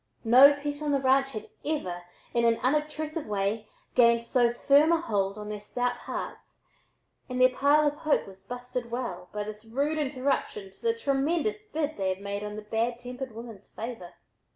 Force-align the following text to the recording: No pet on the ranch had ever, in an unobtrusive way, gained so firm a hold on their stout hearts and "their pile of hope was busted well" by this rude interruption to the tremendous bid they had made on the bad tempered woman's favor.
No 0.23 0.53
pet 0.53 0.81
on 0.81 0.89
the 0.91 0.99
ranch 0.99 1.33
had 1.33 1.47
ever, 1.63 2.01
in 2.33 2.43
an 2.43 2.57
unobtrusive 2.63 3.27
way, 3.27 3.67
gained 3.93 4.23
so 4.23 4.51
firm 4.51 4.91
a 4.91 4.99
hold 4.99 5.37
on 5.37 5.47
their 5.47 5.59
stout 5.59 5.91
hearts 5.91 6.65
and 7.29 7.39
"their 7.39 7.55
pile 7.55 7.85
of 7.87 7.97
hope 7.97 8.25
was 8.25 8.43
busted 8.43 8.89
well" 8.89 9.29
by 9.31 9.43
this 9.43 9.63
rude 9.63 9.99
interruption 9.99 10.71
to 10.71 10.81
the 10.81 10.97
tremendous 10.97 11.67
bid 11.67 11.97
they 11.97 12.09
had 12.09 12.19
made 12.19 12.43
on 12.43 12.55
the 12.55 12.63
bad 12.63 12.97
tempered 12.97 13.31
woman's 13.35 13.67
favor. 13.69 14.15